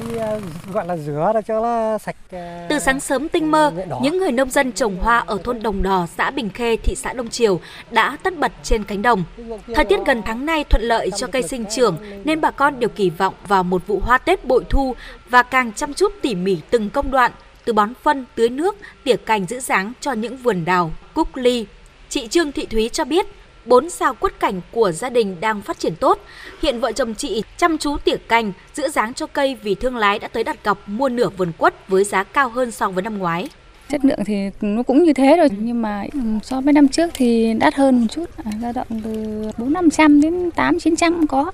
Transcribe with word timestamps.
đi 0.00 0.18
gọi 0.72 0.86
là 0.86 0.96
rửa 0.96 1.32
cho 1.46 1.60
nó 1.60 1.98
sạch. 1.98 2.16
Từ 2.68 2.78
sáng 2.78 3.00
sớm 3.00 3.28
tinh 3.28 3.50
mơ, 3.50 3.72
những 4.02 4.18
người 4.18 4.32
nông 4.32 4.50
dân 4.50 4.72
trồng 4.72 4.96
hoa 4.96 5.18
ở 5.18 5.38
thôn 5.44 5.62
Đồng 5.62 5.82
Đò, 5.82 6.06
xã 6.16 6.30
Bình 6.30 6.50
Khê, 6.50 6.76
thị 6.76 6.94
xã 6.94 7.12
Đông 7.12 7.28
Triều 7.28 7.60
đã 7.90 8.16
tất 8.22 8.38
bật 8.38 8.52
trên 8.62 8.84
cánh 8.84 9.02
đồng. 9.02 9.24
Thời 9.74 9.84
tiết 9.84 10.00
gần 10.06 10.22
tháng 10.26 10.46
nay 10.46 10.64
thuận 10.64 10.82
lợi 10.82 11.10
cho 11.16 11.26
cây 11.26 11.42
sinh 11.42 11.64
trưởng 11.76 11.96
nên 12.24 12.40
bà 12.40 12.50
con 12.50 12.80
đều 12.80 12.88
kỳ 12.88 13.10
vọng 13.10 13.34
vào 13.48 13.62
một 13.62 13.86
vụ 13.86 14.00
hoa 14.00 14.18
Tết 14.18 14.44
bội 14.44 14.64
thu 14.70 14.94
và 15.28 15.42
càng 15.42 15.72
chăm 15.72 15.94
chút 15.94 16.12
tỉ 16.22 16.34
mỉ 16.34 16.58
từng 16.70 16.90
công 16.90 17.10
đoạn 17.10 17.32
từ 17.64 17.72
bón 17.72 17.92
phân, 18.02 18.24
tưới 18.34 18.48
nước, 18.48 18.76
tỉa 19.04 19.16
cành 19.16 19.46
giữ 19.46 19.60
dáng 19.60 19.92
cho 20.00 20.12
những 20.12 20.36
vườn 20.36 20.64
đào, 20.64 20.90
cúc 21.14 21.36
ly. 21.36 21.66
Chị 22.08 22.28
Trương 22.28 22.52
Thị 22.52 22.66
Thúy 22.66 22.88
cho 22.92 23.04
biết, 23.04 23.26
bốn 23.66 23.90
sao 23.90 24.14
quất 24.14 24.40
cảnh 24.40 24.60
của 24.70 24.92
gia 24.92 25.10
đình 25.10 25.36
đang 25.40 25.62
phát 25.62 25.78
triển 25.78 25.96
tốt. 25.96 26.18
Hiện 26.62 26.80
vợ 26.80 26.92
chồng 26.92 27.14
chị 27.14 27.42
chăm 27.56 27.78
chú 27.78 27.96
tỉa 27.96 28.16
cành, 28.16 28.52
giữ 28.74 28.88
dáng 28.88 29.14
cho 29.14 29.26
cây 29.26 29.56
vì 29.62 29.74
thương 29.74 29.96
lái 29.96 30.18
đã 30.18 30.28
tới 30.28 30.44
đặt 30.44 30.62
cọc 30.64 30.88
mua 30.88 31.08
nửa 31.08 31.28
vườn 31.36 31.52
quất 31.58 31.88
với 31.88 32.04
giá 32.04 32.24
cao 32.24 32.48
hơn 32.48 32.70
so 32.70 32.90
với 32.90 33.02
năm 33.02 33.18
ngoái. 33.18 33.48
Chất 33.88 34.04
lượng 34.04 34.18
thì 34.26 34.50
nó 34.60 34.82
cũng 34.82 35.02
như 35.02 35.12
thế 35.12 35.36
rồi 35.36 35.48
nhưng 35.58 35.82
mà 35.82 36.04
ừ, 36.12 36.20
so 36.42 36.60
với 36.60 36.72
năm 36.72 36.88
trước 36.88 37.10
thì 37.14 37.54
đắt 37.54 37.74
hơn 37.74 38.00
một 38.00 38.06
chút, 38.10 38.30
à, 38.44 38.52
dao 38.62 38.72
động 38.72 38.86
từ 39.04 39.42
4 39.58 39.72
500 39.72 40.20
đến 40.20 40.50
8 40.50 40.78
900 40.80 41.26
có. 41.26 41.52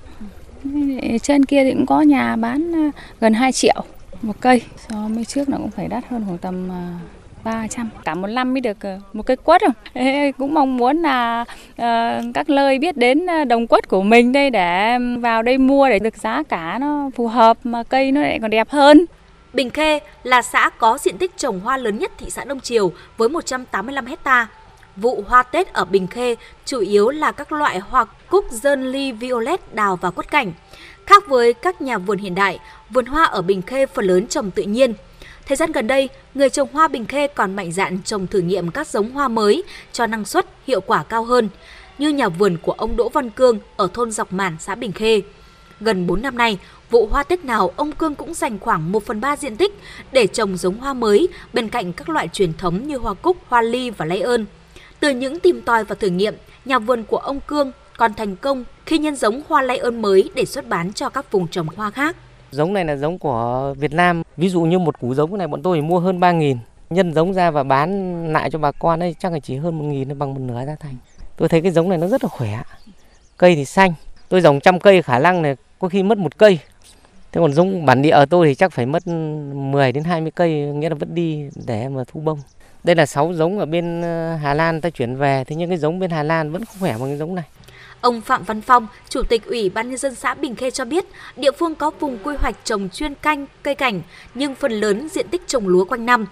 Trên 1.23 1.45
kia 1.45 1.65
thì 1.65 1.73
cũng 1.73 1.87
có 1.87 2.01
nhà 2.01 2.37
bán 2.37 2.75
à, 2.75 2.91
gần 3.21 3.35
2 3.35 3.53
triệu 3.53 3.85
một 4.23 4.37
cây, 4.41 4.63
so 4.89 5.09
với 5.15 5.25
trước 5.25 5.49
nó 5.49 5.57
cũng 5.57 5.71
phải 5.71 5.89
đắt 5.89 6.05
hơn 6.09 6.25
khoảng 6.27 6.39
tầm 6.39 6.73
à, 6.73 6.99
300 7.45 7.91
cả 8.05 8.15
một 8.15 8.27
năm 8.27 8.55
mới 8.55 8.61
được 8.61 8.77
ờ, 8.81 9.01
một 9.13 9.27
cây 9.27 9.37
quất 9.37 9.61
rồi 9.61 9.71
Ê, 9.93 10.33
cũng 10.33 10.55
mong 10.55 10.77
muốn 10.77 10.97
là 10.97 11.45
Ờ, 11.81 12.23
các 12.35 12.51
nơi 12.51 12.79
biết 12.79 12.97
đến 12.97 13.27
ờ, 13.27 13.45
đồng 13.45 13.67
quất 13.67 13.89
của 13.89 14.03
mình 14.03 14.33
đây 14.33 14.51
để 14.51 14.99
vào 15.21 15.43
đây 15.43 15.59
mua 15.59 15.89
để 15.89 15.99
được 15.99 16.17
giá 16.17 16.43
cả 16.49 16.79
nó 16.81 17.11
phù 17.17 17.27
hợp 17.27 17.59
mà 17.65 17.83
cây 17.83 18.13
nó 18.13 18.21
lại 18.21 18.39
còn 18.43 18.51
đẹp 18.51 18.71
hơn 18.71 19.05
Bình 19.53 19.71
Khê 19.71 19.99
là 20.23 20.43
xã 20.43 20.71
có 20.79 20.99
diện 20.99 21.19
tích 21.19 21.37
trồng 21.37 21.61
hoa 21.61 21.77
lớn 21.77 21.99
nhất 21.99 22.13
thị 22.19 22.31
xã 22.31 22.45
Đông 22.45 22.61
Triều 22.61 22.93
với 23.17 23.29
185 23.29 24.07
hecta. 24.07 24.47
Vụ 24.97 25.25
hoa 25.29 25.43
Tết 25.43 25.73
ở 25.73 25.85
Bình 25.85 26.07
Khê 26.07 26.37
chủ 26.65 26.81
yếu 26.81 27.11
là 27.11 27.33
các 27.33 27.53
loại 27.53 27.79
hoa 27.79 28.05
cúc 28.05 28.45
dơn 28.51 28.93
ly 28.93 29.13
violet 29.13 29.75
đào 29.75 29.97
và 29.97 30.11
quất 30.11 30.31
cảnh. 30.31 30.53
Khác 31.07 31.29
với 31.29 31.53
các 31.53 31.83
nhà 31.83 31.99
vườn 31.99 32.19
hiện 32.19 32.35
đại, 32.35 32.59
vườn 32.91 33.07
hoa 33.07 33.25
ở 33.25 33.43
Bình 33.43 33.63
Khê 33.63 33.87
phần 33.87 34.05
lớn 34.05 34.27
trồng 34.27 34.51
tự 34.51 34.63
nhiên– 34.63 34.95
Thời 35.51 35.57
gian 35.57 35.73
gần 35.73 35.87
đây, 35.87 36.09
người 36.35 36.51
trồng 36.51 36.69
hoa 36.73 36.89
Bình 36.89 37.07
Khê 37.07 37.27
còn 37.27 37.57
mạnh 37.57 37.73
dạn 37.73 38.03
trồng 38.03 38.27
thử 38.27 38.39
nghiệm 38.39 38.71
các 38.71 38.89
giống 38.89 39.11
hoa 39.11 39.29
mới 39.29 39.63
cho 39.93 40.07
năng 40.07 40.25
suất, 40.25 40.47
hiệu 40.67 40.81
quả 40.81 41.03
cao 41.03 41.25
hơn, 41.25 41.49
như 41.99 42.09
nhà 42.09 42.29
vườn 42.29 42.57
của 42.63 42.73
ông 42.73 42.97
Đỗ 42.97 43.09
Văn 43.09 43.31
Cương 43.31 43.59
ở 43.77 43.89
thôn 43.95 44.11
Dọc 44.11 44.33
Mản, 44.33 44.57
xã 44.61 44.75
Bình 44.75 44.93
Khê. 44.93 45.23
Gần 45.81 46.07
4 46.07 46.23
năm 46.23 46.39
nay, 46.39 46.59
vụ 46.91 47.07
hoa 47.07 47.23
Tết 47.23 47.45
nào 47.45 47.73
ông 47.77 47.93
Cương 47.93 48.15
cũng 48.15 48.35
dành 48.35 48.59
khoảng 48.59 48.93
1 48.93 49.07
phần 49.07 49.21
3 49.21 49.37
diện 49.37 49.57
tích 49.57 49.79
để 50.13 50.27
trồng 50.27 50.57
giống 50.57 50.79
hoa 50.79 50.95
mới 50.95 51.29
bên 51.53 51.69
cạnh 51.69 51.93
các 51.93 52.09
loại 52.09 52.29
truyền 52.29 52.53
thống 52.53 52.89
như 52.89 52.97
hoa 52.97 53.15
cúc, 53.15 53.37
hoa 53.49 53.63
ly 53.63 53.91
và 53.91 54.05
lay 54.05 54.21
ơn. 54.21 54.47
Từ 55.01 55.11
những 55.11 55.41
tìm 55.41 55.63
tòi 55.63 55.85
và 55.85 55.95
thử 55.95 56.09
nghiệm, 56.09 56.35
nhà 56.65 56.79
vườn 56.79 57.05
của 57.05 57.19
ông 57.19 57.41
Cương 57.41 57.73
còn 57.97 58.15
thành 58.15 58.37
công 58.37 58.65
khi 58.87 58.99
nhân 58.99 59.17
giống 59.17 59.43
hoa 59.49 59.63
lay 59.63 59.79
ơn 59.79 60.03
mới 60.03 60.31
để 60.35 60.45
xuất 60.45 60.69
bán 60.69 60.93
cho 60.93 61.09
các 61.09 61.33
vùng 61.33 61.49
trồng 61.49 61.67
hoa 61.77 61.91
khác. 61.91 62.17
Giống 62.51 62.73
này 62.73 62.85
là 62.85 62.97
giống 62.97 63.19
của 63.19 63.75
Việt 63.79 63.93
Nam. 63.93 64.23
Ví 64.37 64.49
dụ 64.49 64.63
như 64.63 64.79
một 64.79 65.01
củ 65.01 65.15
giống 65.15 65.39
này 65.39 65.49
bọn 65.49 65.63
tôi 65.63 65.81
mua 65.81 65.99
hơn 65.99 66.21
3.000. 66.21 66.57
Nhân 66.91 67.15
giống 67.15 67.35
ra 67.35 67.51
và 67.51 67.63
bán 67.63 68.33
lại 68.33 68.51
cho 68.51 68.59
bà 68.59 68.73
con 68.73 69.01
ấy 69.01 69.17
chắc 69.19 69.33
là 69.33 69.39
chỉ 69.39 69.57
hơn 69.57 69.93
1.000 69.93 70.19
bằng 70.19 70.35
một 70.35 70.41
nửa 70.41 70.67
giá 70.67 70.77
thành. 70.81 70.97
Tôi 71.37 71.49
thấy 71.49 71.61
cái 71.61 71.73
giống 71.73 71.89
này 71.89 71.99
nó 71.99 72.07
rất 72.07 72.25
là 72.25 72.29
khỏe. 72.29 72.63
Cây 73.37 73.55
thì 73.55 73.65
xanh. 73.65 73.93
Tôi 74.29 74.41
dòng 74.41 74.61
trăm 74.61 74.81
cây 74.81 75.03
khả 75.03 75.19
năng 75.19 75.43
này 75.43 75.57
có 75.79 75.89
khi 75.89 76.03
mất 76.03 76.19
một 76.19 76.39
cây. 76.39 76.59
Thế 77.33 77.41
còn 77.41 77.53
giống 77.53 77.87
bản 77.87 78.03
địa 78.03 78.11
ở 78.11 78.27
tôi 78.27 78.47
thì 78.47 78.55
chắc 78.55 78.73
phải 78.73 78.87
mất 78.87 79.07
10 79.07 79.93
đến 79.93 80.05
20 80.05 80.31
cây, 80.35 80.53
nghĩa 80.53 80.89
là 80.89 80.95
vẫn 80.95 81.15
đi 81.15 81.51
để 81.67 81.89
mà 81.89 82.05
thu 82.13 82.21
bông. 82.21 82.39
Đây 82.85 82.97
là 82.97 83.07
6 83.07 83.33
giống 83.33 83.59
ở 83.59 83.67
bên 83.67 84.03
ờ, 84.03 84.37
Hà 84.37 84.55
Lan 84.55 84.81
ta 84.81 84.91
chuyển 84.91 85.17
về, 85.17 85.45
thế 85.45 85.57
nhưng 85.57 85.69
cái 85.69 85.79
giống 85.79 85.99
bên 85.99 86.11
Hà 86.11 86.23
Lan 86.23 86.53
vẫn 86.53 86.65
không 86.65 86.77
khỏe 86.81 86.93
bằng 86.93 87.09
cái 87.09 87.17
giống 87.17 87.35
này. 87.35 87.45
Ông 88.01 88.21
Phạm 88.21 88.43
Văn 88.43 88.61
Phong, 88.61 88.87
Chủ 89.09 89.23
tịch 89.23 89.47
Ủy 89.47 89.69
ban 89.69 89.89
Nhân 89.89 89.99
dân 89.99 90.15
xã 90.15 90.35
Bình 90.35 90.57
Khê 90.57 90.71
cho 90.71 90.85
biết, 90.85 91.05
địa 91.37 91.53
phương 91.53 91.75
có 91.75 91.91
vùng 92.01 92.19
quy 92.25 92.35
hoạch 92.39 92.57
trồng 92.65 92.89
chuyên 92.89 93.15
canh, 93.15 93.47
cây 93.63 93.75
cảnh, 93.75 94.03
nhưng 94.35 94.55
phần 94.55 94.73
lớn 94.73 95.09
diện 95.09 95.29
tích 95.29 95.43
trồng 95.47 95.69
lúa 95.69 95.85
quanh 95.85 96.07
năm. 96.07 96.27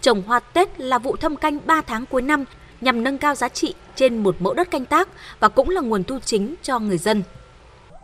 Trồng 0.00 0.22
hoa 0.22 0.40
Tết 0.40 0.80
là 0.80 0.98
vụ 0.98 1.16
thâm 1.16 1.36
canh 1.36 1.58
3 1.66 1.80
tháng 1.80 2.06
cuối 2.06 2.22
năm 2.22 2.44
nhằm 2.80 3.04
nâng 3.04 3.18
cao 3.18 3.34
giá 3.34 3.48
trị 3.48 3.74
trên 3.94 4.18
một 4.18 4.36
mẫu 4.38 4.54
đất 4.54 4.70
canh 4.70 4.84
tác 4.84 5.08
và 5.40 5.48
cũng 5.48 5.70
là 5.70 5.80
nguồn 5.80 6.04
thu 6.04 6.18
chính 6.24 6.54
cho 6.62 6.78
người 6.78 6.98
dân 6.98 7.22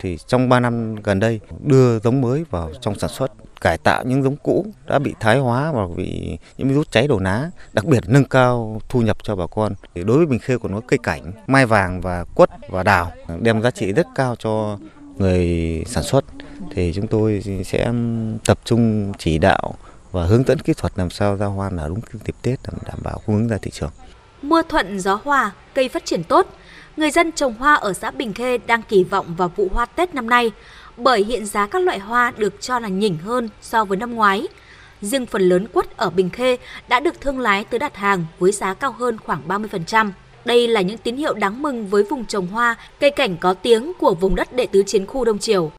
thì 0.00 0.16
trong 0.26 0.48
3 0.48 0.60
năm 0.60 0.97
gần 1.02 1.20
đây 1.20 1.41
đưa 1.60 1.98
giống 1.98 2.20
mới 2.20 2.44
vào 2.50 2.72
trong 2.81 2.98
sản 2.98 3.10
xuất 3.10 3.32
cải 3.60 3.78
tạo 3.78 4.04
những 4.04 4.22
giống 4.22 4.37
cũ 4.37 4.66
đã 4.87 4.98
bị 4.98 5.15
thái 5.21 5.38
hóa 5.38 5.72
và 5.72 5.87
bị 5.97 6.38
những 6.59 6.69
virus 6.69 6.87
cháy 6.91 7.06
đổ 7.09 7.19
ná, 7.19 7.50
đặc 7.72 7.84
biệt 7.84 8.04
nâng 8.06 8.25
cao 8.25 8.81
thu 8.88 9.00
nhập 9.00 9.16
cho 9.22 9.37
bà 9.37 9.47
con. 9.47 9.75
Thì 9.94 10.04
đối 10.04 10.16
với 10.16 10.26
Bình 10.26 10.38
Khê 10.38 10.59
còn 10.62 10.75
có 10.75 10.81
cây 10.88 10.98
cảnh, 11.03 11.32
mai 11.47 11.66
vàng 11.66 12.00
và 12.00 12.25
quất 12.34 12.50
và 12.69 12.82
đào 12.82 13.12
đem 13.41 13.62
giá 13.62 13.70
trị 13.70 13.93
rất 13.93 14.06
cao 14.15 14.37
cho 14.37 14.78
người 15.16 15.84
sản 15.87 16.04
xuất. 16.04 16.25
Thì 16.75 16.93
chúng 16.94 17.06
tôi 17.06 17.43
sẽ 17.65 17.93
tập 18.44 18.59
trung 18.65 19.12
chỉ 19.19 19.38
đạo 19.38 19.75
và 20.12 20.25
hướng 20.25 20.44
dẫn 20.47 20.59
kỹ 20.59 20.72
thuật 20.76 20.93
làm 20.97 21.10
sao 21.10 21.37
ra 21.37 21.47
hoa 21.47 21.70
là 21.70 21.88
đúng 21.88 22.00
dịp 22.26 22.34
Tết 22.43 22.60
đảm 22.87 22.99
bảo 23.03 23.20
cung 23.26 23.37
ứng 23.37 23.49
ra 23.49 23.59
thị 23.62 23.70
trường. 23.70 23.91
Mưa 24.43 24.62
thuận 24.69 25.00
gió 25.00 25.20
hòa, 25.25 25.53
cây 25.75 25.88
phát 25.88 26.04
triển 26.04 26.25
tốt. 26.25 26.47
Người 26.97 27.10
dân 27.10 27.32
trồng 27.32 27.54
hoa 27.54 27.75
ở 27.75 27.93
xã 27.93 28.10
Bình 28.10 28.34
Khê 28.34 28.59
đang 28.59 28.82
kỳ 28.82 29.04
vọng 29.04 29.34
vào 29.37 29.53
vụ 29.56 29.69
hoa 29.72 29.87
Tết 29.87 30.15
năm 30.15 30.31
nay 30.31 30.50
bởi 31.03 31.25
hiện 31.25 31.47
giá 31.47 31.66
các 31.66 31.83
loại 31.83 31.99
hoa 31.99 32.33
được 32.37 32.61
cho 32.61 32.78
là 32.78 32.88
nhỉnh 32.88 33.19
hơn 33.19 33.49
so 33.62 33.84
với 33.84 33.97
năm 33.97 34.15
ngoái. 34.15 34.49
Riêng 35.00 35.27
phần 35.27 35.43
lớn 35.43 35.66
quất 35.69 35.97
ở 35.97 36.11
Bình 36.11 36.31
Khê 36.31 36.56
đã 36.88 37.00
được 37.00 37.21
thương 37.21 37.41
lái 37.41 37.65
tới 37.65 37.78
đặt 37.78 37.97
hàng 37.97 38.25
với 38.38 38.53
giá 38.53 38.75
cao 38.75 38.93
hơn 38.93 39.19
khoảng 39.19 39.49
30%. 39.49 40.11
Đây 40.44 40.69
là 40.69 40.81
những 40.81 40.99
tín 40.99 41.16
hiệu 41.16 41.34
đáng 41.34 41.62
mừng 41.62 41.87
với 41.87 42.03
vùng 42.03 42.25
trồng 42.25 42.47
hoa, 42.47 42.77
cây 43.00 43.11
cảnh 43.11 43.37
có 43.37 43.55
tiếng 43.55 43.93
của 43.99 44.15
vùng 44.15 44.34
đất 44.34 44.53
đệ 44.53 44.66
tứ 44.66 44.83
chiến 44.87 45.06
khu 45.06 45.25
Đông 45.25 45.38
Triều. 45.38 45.69